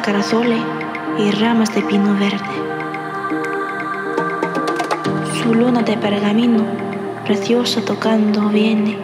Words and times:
de 0.00 0.06
carasole 0.06 0.56
y 1.18 1.30
ramas 1.32 1.74
de 1.74 1.82
pino 1.82 2.14
verde. 2.14 2.38
Su 5.42 5.54
luna 5.54 5.82
de 5.82 5.96
pergamino, 5.96 6.64
preciosa 7.24 7.80
tocando, 7.82 8.48
viene. 8.48 8.98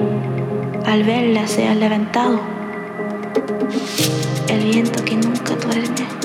Al 0.87 1.03
verla 1.05 1.47
se 1.47 1.69
ha 1.69 1.75
levantado 1.75 2.41
el 4.49 4.65
viento 4.65 5.05
que 5.05 5.17
nunca 5.17 5.55
duerme. 5.57 6.16